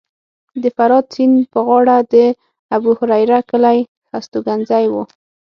د 0.61 0.63
فرات 0.75 1.05
سیند 1.13 1.35
په 1.53 1.59
غاړه 1.67 1.97
د 2.13 2.15
ابوهریره 2.75 3.39
کلی 3.49 3.79
هستوګنځی 4.13 4.85
و 4.89 4.93